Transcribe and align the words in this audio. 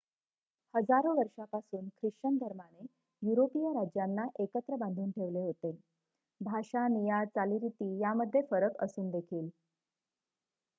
हजारो 0.73 1.11
वर्षापासून 1.15 1.87
ख्रिश्चन 1.91 2.37
धर्माने 2.37 2.85
युरोपीय 3.21 3.69
राज्यांना 3.73 4.25
एकत्र 4.39 4.75
बांधून 4.77 5.11
ठेवले 5.11 5.39
होते 5.41 5.71
भाषा 6.41 6.87
निया 6.89 7.23
चालीरीती 7.27 7.97
यामध्ये 7.99 8.41
फरक 8.51 8.83
असून 8.83 9.09
देखील 9.11 9.49